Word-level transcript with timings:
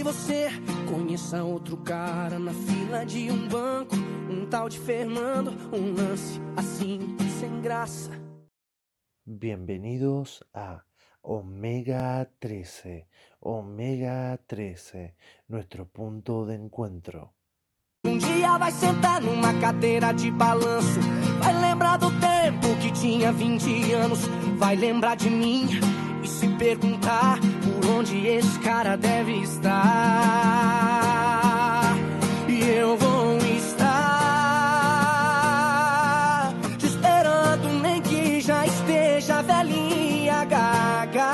que 0.00 0.04
você 0.04 0.48
conheça 0.88 1.44
outro 1.44 1.76
cara 1.76 2.38
na 2.38 2.54
fila 2.54 3.04
de 3.04 3.30
um 3.30 3.46
banco, 3.46 3.94
um 4.30 4.46
tal 4.46 4.66
de 4.66 4.78
Fernando, 4.78 5.50
um 5.70 5.92
lance 5.94 6.40
assim, 6.56 7.00
sem 7.38 7.60
graça. 7.60 8.10
Bienvenidos 9.26 10.42
a 10.54 10.80
Omega 11.22 12.26
13, 12.40 13.04
Omega 13.42 14.40
13, 14.48 15.12
nuestro 15.46 15.84
punto 15.84 16.46
de 16.46 16.54
encuentro. 16.54 17.28
Um 18.02 18.16
dia 18.16 18.56
vai 18.56 18.72
sentar 18.72 19.20
numa 19.20 19.52
cadeira 19.60 20.12
de 20.12 20.30
balanço. 20.30 20.98
Vai 21.40 21.60
lembrar 21.60 21.98
do 21.98 22.10
tempo 22.18 22.74
que 22.80 22.90
tinha 22.90 23.30
20 23.30 23.92
anos. 23.92 24.20
Vai 24.56 24.76
lembrar 24.76 25.16
de 25.16 25.28
mim 25.28 25.66
e 26.24 26.26
se 26.26 26.48
perguntar 26.56 27.38
cara 28.82 28.96
deve 28.96 29.42
estar. 29.42 29.82
E 32.48 32.66
eu 32.66 32.96
vou 32.96 33.36
estar 33.36 33.90
te 36.78 36.86
esperando, 36.86 37.68
nem 37.82 38.00
que 38.00 38.40
já 38.40 38.64
esteja 38.66 39.42
velhinha 39.42 40.46
gaga. 40.46 41.30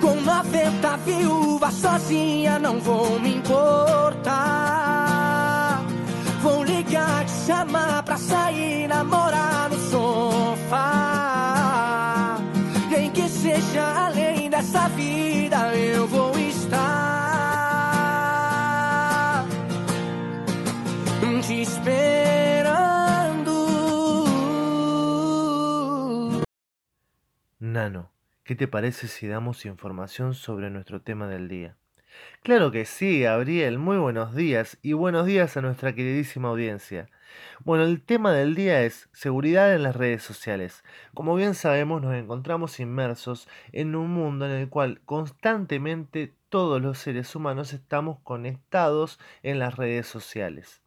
Com 0.00 0.14
90 0.20 0.96
viúvas 0.98 1.74
sozinha, 1.74 2.60
não 2.60 2.78
vou 2.78 3.18
me 3.18 3.34
importar. 3.38 4.30
Vou 6.42 6.62
ligar, 6.62 7.24
te 7.24 7.32
chamar 7.46 8.04
pra 8.04 8.16
sair, 8.16 8.86
namorar 8.86 9.68
no 9.68 9.78
sofá. 9.90 10.90
Nem 12.88 13.10
que 13.10 13.28
seja 13.28 14.06
além 14.06 14.48
dessa 14.48 14.88
vida, 14.90 15.39
esperando. 21.80 23.52
Nano, 27.58 28.12
¿qué 28.44 28.54
te 28.54 28.68
parece 28.68 29.08
si 29.08 29.26
damos 29.26 29.64
información 29.64 30.34
sobre 30.34 30.70
nuestro 30.70 31.02
tema 31.02 31.26
del 31.28 31.48
día? 31.48 31.76
Claro 32.42 32.70
que 32.70 32.84
sí, 32.84 33.22
Gabriel, 33.22 33.78
muy 33.78 33.96
buenos 33.96 34.34
días 34.34 34.78
y 34.82 34.92
buenos 34.92 35.26
días 35.26 35.56
a 35.56 35.62
nuestra 35.62 35.94
queridísima 35.94 36.48
audiencia. 36.48 37.08
Bueno, 37.64 37.84
el 37.84 38.02
tema 38.02 38.32
del 38.32 38.54
día 38.54 38.82
es 38.82 39.08
seguridad 39.12 39.74
en 39.74 39.82
las 39.84 39.96
redes 39.96 40.22
sociales. 40.22 40.82
Como 41.14 41.34
bien 41.36 41.54
sabemos, 41.54 42.02
nos 42.02 42.14
encontramos 42.14 42.80
inmersos 42.80 43.48
en 43.72 43.94
un 43.94 44.10
mundo 44.10 44.46
en 44.46 44.52
el 44.52 44.68
cual 44.68 45.00
constantemente 45.04 46.34
todos 46.48 46.82
los 46.82 46.98
seres 46.98 47.34
humanos 47.36 47.72
estamos 47.72 48.18
conectados 48.24 49.20
en 49.42 49.58
las 49.58 49.76
redes 49.76 50.06
sociales, 50.06 50.82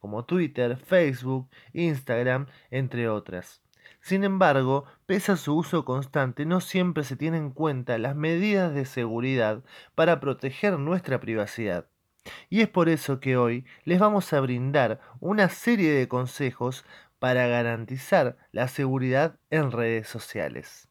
como 0.00 0.24
Twitter, 0.24 0.76
Facebook, 0.76 1.48
Instagram, 1.72 2.46
entre 2.70 3.08
otras. 3.08 3.62
Sin 4.00 4.24
embargo, 4.24 4.84
pese 5.06 5.32
a 5.32 5.36
su 5.36 5.56
uso 5.56 5.84
constante, 5.84 6.44
no 6.44 6.60
siempre 6.60 7.04
se 7.04 7.16
tienen 7.16 7.44
en 7.44 7.50
cuenta 7.50 7.96
las 7.98 8.14
medidas 8.14 8.74
de 8.74 8.84
seguridad 8.84 9.62
para 9.94 10.20
proteger 10.20 10.78
nuestra 10.78 11.20
privacidad. 11.20 11.86
Y 12.48 12.60
es 12.60 12.68
por 12.68 12.88
eso 12.88 13.20
que 13.20 13.36
hoy 13.36 13.64
les 13.84 13.98
vamos 13.98 14.32
a 14.32 14.40
brindar 14.40 15.00
una 15.20 15.48
serie 15.48 15.92
de 15.92 16.08
consejos 16.08 16.84
para 17.18 17.46
garantizar 17.46 18.36
la 18.52 18.68
seguridad 18.68 19.38
en 19.50 19.70
redes 19.70 20.08
sociales. 20.08 20.88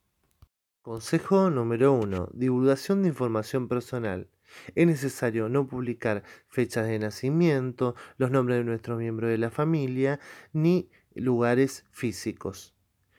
Consejo 0.82 1.50
número 1.50 1.94
1. 1.94 2.30
Divulgación 2.34 3.04
de 3.04 3.10
información 3.10 3.68
personal. 3.68 4.28
Es 4.76 4.88
necesario 4.88 5.50
no 5.50 5.68
publicar 5.68 6.24
fechas 6.48 6.88
de 6.88 7.00
nacimiento, 7.00 7.96
los 8.18 8.32
nombres 8.32 8.60
de 8.60 8.64
nuestros 8.64 8.98
miembros 9.00 9.30
de 9.30 9.38
la 9.38 9.50
familia, 9.50 10.20
ni 10.52 10.90
lugares 11.16 11.86
físicos. 11.92 12.74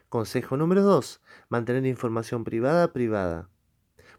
Consejo 0.08 0.56
número 0.56 0.82
2. 0.82 1.22
Mantener 1.48 1.86
información 1.86 2.44
privada 2.44 2.92
privada. 2.92 3.48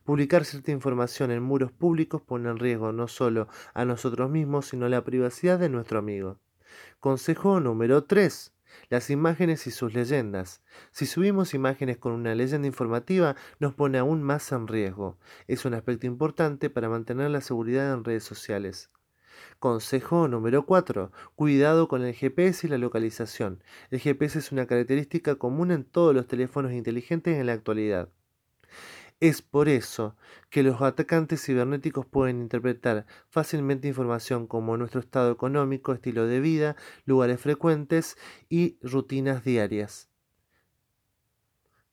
Publicar 0.04 0.46
cierta 0.46 0.72
información 0.72 1.32
en 1.32 1.42
muros 1.42 1.72
públicos 1.72 2.22
pone 2.22 2.50
en 2.50 2.60
riesgo 2.60 2.92
no 2.92 3.08
solo 3.08 3.48
a 3.74 3.86
nosotros 3.86 4.30
mismos, 4.30 4.68
sino 4.68 4.88
la 4.88 5.04
privacidad 5.04 5.58
de 5.58 5.70
nuestro 5.70 6.00
amigo. 6.00 6.40
Consejo 7.00 7.60
número 7.60 8.04
3. 8.04 8.55
Las 8.90 9.10
imágenes 9.10 9.68
y 9.68 9.72
sus 9.72 9.94
leyendas. 9.94 10.62
Si 10.92 11.06
subimos 11.06 11.54
imágenes 11.54 11.98
con 11.98 12.14
una 12.14 12.36
leyenda 12.36 12.68
informativa, 12.68 13.36
nos 13.60 13.74
pone 13.74 13.98
aún 13.98 14.24
más 14.24 14.52
en 14.52 14.68
riesgo. 14.68 15.18
Es 15.48 15.66
un 15.66 15.74
aspecto 15.74 16.08
importante 16.08 16.70
para 16.70 16.90
mantener 16.90 17.32
la 17.32 17.42
seguridad 17.42 17.94
en 17.94 18.04
redes 18.04 18.24
sociales. 18.24 18.90
Consejo 19.60 20.28
número 20.28 20.66
4. 20.66 21.12
Cuidado 21.36 21.88
con 21.88 22.04
el 22.04 22.14
GPS 22.14 22.68
y 22.68 22.70
la 22.70 22.78
localización. 22.78 23.64
El 23.90 24.00
GPS 24.00 24.40
es 24.40 24.52
una 24.52 24.66
característica 24.66 25.36
común 25.36 25.72
en 25.72 25.84
todos 25.84 26.14
los 26.14 26.28
teléfonos 26.28 26.72
inteligentes 26.72 27.38
en 27.38 27.48
la 27.48 27.54
actualidad. 27.54 28.10
Es 29.22 29.42
por 29.42 29.70
eso 29.70 30.18
que 30.50 30.62
los 30.62 30.82
atacantes 30.82 31.44
cibernéticos 31.46 32.06
pueden 32.06 32.42
interpretar 32.42 33.06
fácilmente 33.30 33.88
información 33.88 34.46
como 34.46 34.76
nuestro 34.76 35.00
estado 35.00 35.32
económico, 35.32 35.94
estilo 35.94 36.28
de 36.28 36.42
vida, 36.42 36.76
lugares 37.06 37.40
frecuentes 37.40 38.18
y 38.50 38.78
rutinas 38.82 39.46
diarias. 39.46 40.10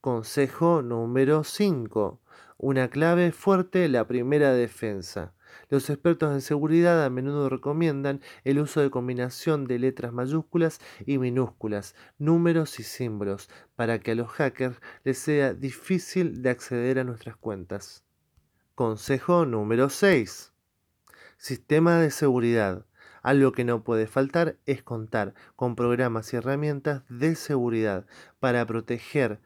Consejo 0.01 0.83
número 0.83 1.45
5. 1.45 2.21
Una 2.59 2.89
clave 2.89 3.31
fuerte, 3.31 3.89
la 3.89 4.09
primera 4.09 4.53
defensa. 4.53 5.33
Los 5.69 5.91
expertos 5.91 6.33
en 6.33 6.41
seguridad 6.41 7.05
a 7.05 7.11
menudo 7.11 7.49
recomiendan 7.49 8.21
el 8.45 8.59
uso 8.59 8.81
de 8.81 8.91
combinación 8.91 9.67
de 9.67 9.79
letras 9.79 10.13
mayúsculas 10.13 10.81
y 11.07 11.19
minúsculas, 11.19 11.95
números 12.19 12.79
y 12.81 12.83
símbolos, 12.83 13.49
para 13.77 13.99
que 13.99 14.13
a 14.13 14.15
los 14.15 14.29
hackers 14.29 14.81
les 15.05 15.19
sea 15.19 15.55
difícil 15.55 16.43
de 16.43 16.51
acceder 16.51 16.99
a 16.99 17.05
nuestras 17.05 17.37
cuentas. 17.37 18.05
Consejo 18.75 19.47
número 19.47 19.91
6. 19.91 20.53
Sistema 21.37 21.99
de 21.99 22.11
seguridad. 22.11 22.87
Algo 23.23 23.53
que 23.53 23.65
no 23.65 23.85
puede 23.85 24.07
faltar 24.07 24.57
es 24.67 24.83
contar 24.83 25.35
con 25.55 25.77
programas 25.77 26.33
y 26.33 26.37
herramientas 26.37 27.05
de 27.09 27.37
seguridad 27.37 28.07
para 28.41 28.67
proteger 28.67 29.41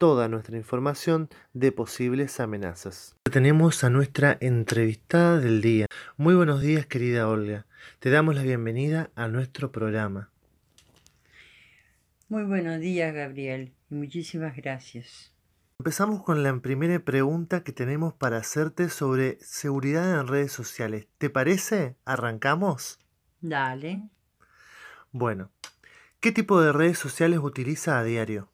toda 0.00 0.28
nuestra 0.28 0.56
información 0.56 1.28
de 1.52 1.72
posibles 1.72 2.40
amenazas. 2.40 3.14
Tenemos 3.30 3.84
a 3.84 3.90
nuestra 3.90 4.38
entrevistada 4.40 5.38
del 5.38 5.60
día. 5.60 5.88
Muy 6.16 6.34
buenos 6.34 6.62
días 6.62 6.86
querida 6.86 7.28
Olga. 7.28 7.66
Te 7.98 8.08
damos 8.08 8.34
la 8.34 8.42
bienvenida 8.42 9.10
a 9.14 9.28
nuestro 9.28 9.70
programa. 9.70 10.30
Muy 12.30 12.44
buenos 12.44 12.80
días, 12.80 13.14
Gabriel, 13.14 13.74
y 13.90 13.94
muchísimas 13.94 14.56
gracias. 14.56 15.34
Empezamos 15.78 16.22
con 16.22 16.42
la 16.42 16.58
primera 16.60 16.98
pregunta 17.00 17.62
que 17.62 17.72
tenemos 17.72 18.14
para 18.14 18.38
hacerte 18.38 18.88
sobre 18.88 19.36
seguridad 19.42 20.18
en 20.18 20.28
redes 20.28 20.50
sociales. 20.50 21.08
¿Te 21.18 21.28
parece? 21.28 21.96
¿Arrancamos? 22.06 23.00
Dale. 23.42 24.08
Bueno, 25.12 25.50
¿qué 26.20 26.32
tipo 26.32 26.62
de 26.62 26.72
redes 26.72 26.98
sociales 26.98 27.40
utiliza 27.40 27.98
a 27.98 28.02
diario? 28.02 28.50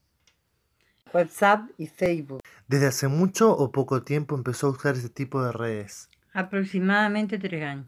WhatsApp 1.12 1.70
y 1.78 1.86
Facebook. 1.86 2.40
¿Desde 2.68 2.86
hace 2.86 3.08
mucho 3.08 3.50
o 3.56 3.70
poco 3.70 4.02
tiempo 4.02 4.34
empezó 4.34 4.68
a 4.68 4.70
usar 4.70 4.96
ese 4.96 5.08
tipo 5.08 5.42
de 5.42 5.52
redes? 5.52 6.08
Aproximadamente 6.32 7.38
tres 7.38 7.62
años. 7.62 7.86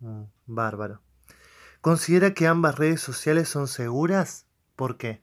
Mm, 0.00 0.24
bárbaro. 0.46 1.00
¿Considera 1.80 2.34
que 2.34 2.46
ambas 2.46 2.76
redes 2.76 3.00
sociales 3.00 3.48
son 3.48 3.68
seguras? 3.68 4.46
¿Por 4.76 4.98
qué? 4.98 5.22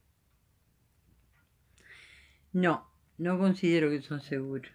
No, 2.52 2.90
no 3.18 3.38
considero 3.38 3.90
que 3.90 4.02
son 4.02 4.22
seguros. 4.22 4.72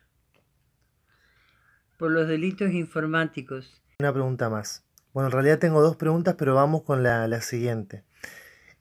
Por 1.99 2.12
los 2.12 2.29
delitos 2.29 2.73
informáticos. 2.73 3.82
Una 3.99 4.12
pregunta 4.12 4.49
más. 4.49 4.85
Bueno, 5.12 5.29
en 5.29 5.32
realidad 5.32 5.58
tengo 5.58 5.82
dos 5.82 5.97
preguntas, 5.97 6.37
pero 6.38 6.55
vamos 6.55 6.82
con 6.82 7.03
la, 7.03 7.26
la 7.26 7.41
siguiente. 7.41 8.05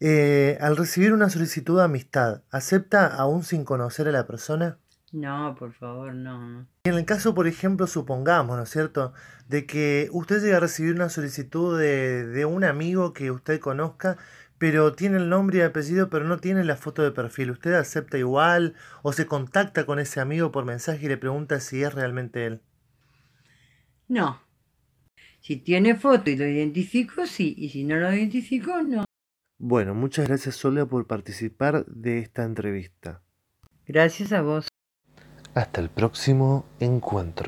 Eh, 0.04 0.58
al 0.62 0.78
recibir 0.78 1.14
una 1.14 1.30
solicitud 1.30 1.78
de 1.78 1.84
amistad, 1.84 2.42
¿acepta 2.50 3.06
aún 3.06 3.44
sin 3.44 3.64
conocer 3.64 4.08
a 4.08 4.12
la 4.12 4.26
persona? 4.26 4.80
No, 5.12 5.56
por 5.60 5.74
favor, 5.74 6.16
no. 6.16 6.68
En 6.84 6.96
el 6.96 7.06
caso, 7.06 7.36
por 7.36 7.46
ejemplo, 7.46 7.86
supongamos, 7.86 8.58
¿no 8.58 8.64
es 8.64 8.70
cierto?, 8.70 9.14
de 9.48 9.68
que 9.68 10.10
usted 10.12 10.42
llega 10.42 10.58
a 10.58 10.60
recibir 10.62 10.96
una 10.96 11.10
solicitud 11.10 11.78
de, 11.78 12.26
de 12.26 12.46
un 12.46 12.64
amigo 12.64 13.14
que 13.14 13.30
usted 13.30 13.60
conozca, 13.60 14.18
pero 14.58 14.94
tiene 14.94 15.18
el 15.18 15.30
nombre 15.30 15.60
y 15.60 15.62
apellido, 15.62 16.10
pero 16.10 16.26
no 16.26 16.40
tiene 16.40 16.64
la 16.64 16.78
foto 16.78 17.04
de 17.04 17.12
perfil. 17.12 17.52
¿Usted 17.52 17.74
acepta 17.74 18.18
igual 18.18 18.74
o 19.04 19.14
se 19.14 19.28
contacta 19.28 19.86
con 19.86 20.00
ese 20.00 20.20
amigo 20.20 20.52
por 20.52 20.66
mensaje 20.66 21.06
y 21.06 21.10
le 21.10 21.18
pregunta 21.18 21.60
si 21.60 21.84
es 21.84 21.94
realmente 21.94 22.48
él? 22.48 22.62
No. 24.08 24.42
Si 25.42 25.58
tiene 25.58 25.96
foto 25.96 26.32
y 26.32 26.38
lo 26.38 26.48
identifico, 26.48 27.28
sí. 27.28 27.54
Y 27.58 27.70
si 27.70 27.84
no 27.84 27.98
lo 27.98 28.12
identifico, 28.12 28.82
no. 28.82 29.06
Bueno, 29.64 29.94
muchas 29.94 30.28
gracias 30.28 30.56
Sola 30.56 30.88
por 30.88 31.06
participar 31.06 31.86
de 31.86 32.18
esta 32.18 32.44
entrevista. 32.46 33.22
Gracias 33.86 34.34
a 34.34 34.42
vos. 34.42 34.68
Hasta 35.54 35.82
el 35.82 35.90
próximo 35.92 36.66
encuentro. 36.80 37.40